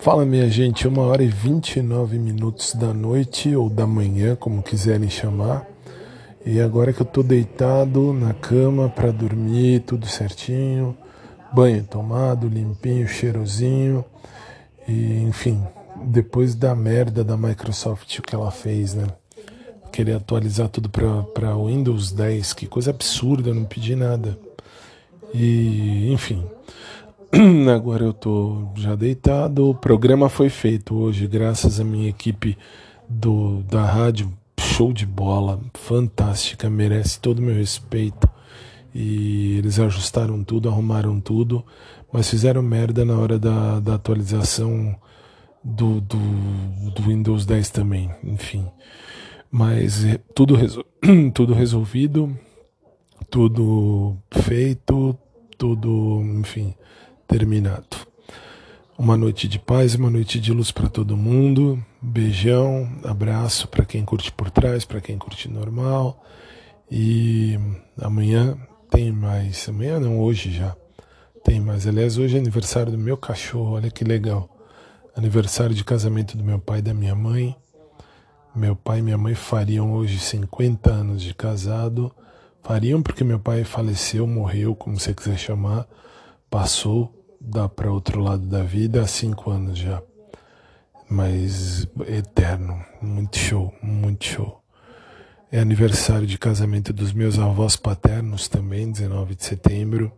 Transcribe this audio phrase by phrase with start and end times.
[0.00, 5.10] Fala minha gente, uma hora e 29 minutos da noite ou da manhã, como quiserem
[5.10, 5.66] chamar.
[6.44, 10.96] E agora que eu tô deitado na cama para dormir, tudo certinho,
[11.52, 14.02] banho tomado, limpinho, cheirosinho.
[14.88, 15.62] E enfim,
[16.04, 19.06] depois da merda da Microsoft que ela fez, né?
[19.92, 24.38] Querer atualizar tudo para Windows 10, que coisa absurda, eu não pedi nada.
[25.34, 26.46] E enfim,
[27.74, 29.70] Agora eu tô já deitado.
[29.70, 32.56] O programa foi feito hoje, graças à minha equipe
[33.08, 34.32] do, da rádio.
[34.58, 38.28] Show de bola, fantástica, merece todo o meu respeito.
[38.94, 41.64] E eles ajustaram tudo, arrumaram tudo,
[42.12, 44.94] mas fizeram merda na hora da, da atualização
[45.62, 46.18] do, do,
[46.94, 48.64] do Windows 10 também, enfim.
[49.50, 50.84] Mas é, tudo, resol...
[51.34, 52.36] tudo resolvido,
[53.28, 55.16] tudo feito,
[55.58, 56.74] tudo, enfim
[57.26, 58.14] terminado.
[58.96, 61.84] Uma noite de paz, uma noite de luz para todo mundo.
[62.00, 66.22] Beijão, abraço para quem curte por trás, para quem curte normal.
[66.88, 67.58] E
[68.00, 68.56] amanhã
[68.88, 69.68] tem mais.
[69.68, 70.76] Amanhã não, hoje já.
[71.42, 71.88] Tem mais.
[71.88, 74.48] Aliás, hoje é aniversário do meu cachorro, olha que legal.
[75.16, 77.56] Aniversário de casamento do meu pai e da minha mãe.
[78.54, 82.14] Meu pai e minha mãe fariam hoje 50 anos de casado.
[82.62, 85.84] Fariam porque meu pai faleceu, morreu, como você quiser chamar
[86.54, 90.00] passou dá para outro lado da vida há cinco anos já.
[91.10, 94.62] Mas eterno, muito show, muito show.
[95.50, 100.12] É aniversário de casamento dos meus avós paternos também, 19 de setembro.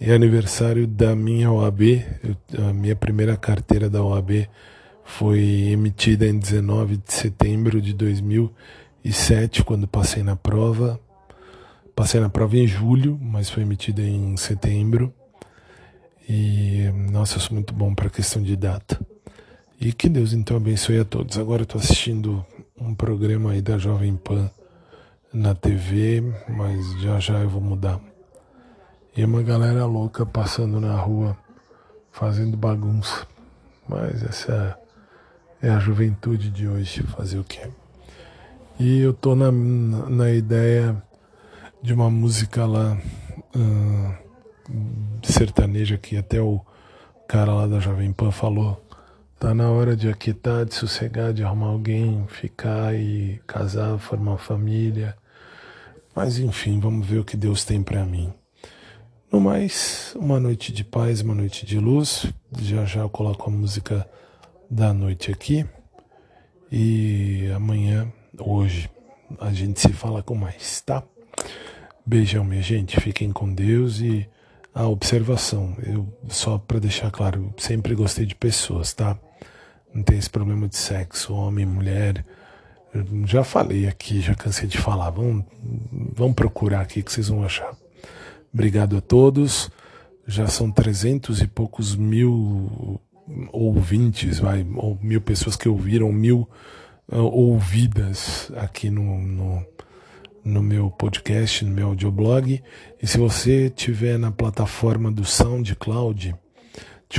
[0.00, 1.80] É aniversário da minha OAB,
[2.56, 4.48] a minha primeira carteira da OAB
[5.02, 5.40] foi
[5.72, 11.00] emitida em 19 de setembro de 2007, quando passei na prova.
[11.92, 15.12] Passei na prova em julho, mas foi emitida em setembro.
[16.28, 19.00] E, nossa, eu sou muito bom para questão de data.
[19.80, 21.38] E que Deus então abençoe a todos.
[21.38, 22.44] Agora eu tô assistindo
[22.80, 24.50] um programa aí da Jovem Pan
[25.32, 28.00] na TV, mas já já eu vou mudar.
[29.16, 31.36] E uma galera louca passando na rua,
[32.10, 33.26] fazendo bagunça.
[33.88, 34.76] Mas essa
[35.62, 37.68] é a juventude de hoje, fazer o quê?
[38.80, 41.00] E eu tô na, na ideia
[41.82, 42.98] de uma música lá.
[45.22, 46.60] Sertaneja que até o
[47.26, 48.82] cara lá da Jovem Pan falou.
[49.38, 55.16] Tá na hora de aquietar, de sossegar, de arrumar alguém, ficar e casar, formar família.
[56.14, 58.32] Mas enfim, vamos ver o que Deus tem para mim.
[59.30, 62.26] No mais, uma noite de paz, uma noite de luz.
[62.58, 64.08] Já já eu coloco a música
[64.70, 65.66] da noite aqui.
[66.72, 68.88] E amanhã, hoje,
[69.38, 71.02] a gente se fala com mais, tá?
[72.06, 72.98] Beijão, minha gente.
[73.00, 74.26] Fiquem com Deus e
[74.76, 75.74] a observação.
[75.82, 79.18] Eu só para deixar claro, sempre gostei de pessoas, tá?
[79.92, 82.22] Não tem esse problema de sexo, homem, mulher.
[82.92, 85.08] Eu já falei aqui, já cansei de falar.
[85.08, 85.46] Vamos,
[86.12, 87.74] vamos procurar aqui que vocês vão achar.
[88.52, 89.70] Obrigado a todos.
[90.26, 93.00] Já são trezentos e poucos mil
[93.52, 96.46] ouvintes, vai, ou mil pessoas que ouviram, mil
[97.10, 99.64] uh, ouvidas aqui no, no
[100.46, 102.62] no meu podcast, no meu audioblog.
[103.02, 106.36] E se você estiver na plataforma do SoundCloud,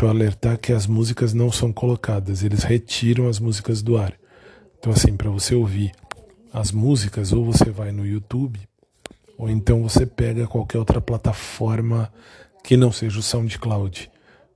[0.01, 4.13] eu alertar que as músicas não são colocadas, eles retiram as músicas do ar.
[4.79, 5.91] Então, assim, para você ouvir
[6.53, 8.59] as músicas, ou você vai no YouTube,
[9.37, 12.11] ou então você pega qualquer outra plataforma
[12.63, 14.09] que não seja o SoundCloud.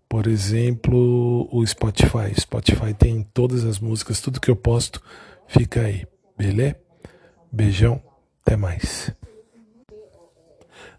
[0.07, 2.33] Por exemplo, o Spotify.
[2.39, 5.01] Spotify tem todas as músicas, tudo que eu posto
[5.47, 6.05] fica aí,
[6.37, 6.77] beleza?
[7.51, 8.10] Beijão.
[8.41, 9.13] Até mais.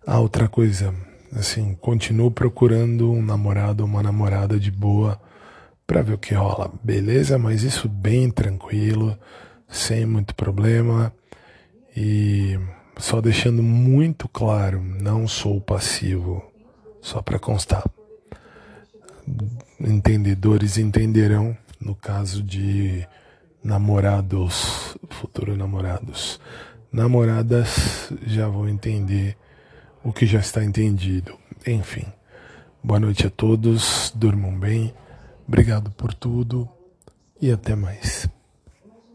[0.07, 0.95] Ah, outra coisa,
[1.33, 5.21] assim, continuo procurando um namorado ou uma namorada de boa
[5.87, 7.39] para ver o que rola, beleza?
[7.39, 9.17] Mas isso bem tranquilo,
[9.69, 11.13] sem muito problema
[11.97, 12.59] e
[12.99, 16.43] só deixando muito claro, não sou passivo,
[17.01, 17.85] só para constar.
[19.81, 23.07] Entendedores entenderão no caso de
[23.63, 26.41] namorados, futuros namorados
[26.93, 29.37] namoradas já vão entender
[30.05, 31.39] o que já está entendido.
[31.67, 32.05] Enfim,
[32.83, 34.93] boa noite a todos, durmam bem,
[35.49, 36.69] obrigado por tudo
[37.41, 38.29] e até mais.